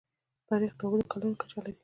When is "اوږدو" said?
0.85-1.09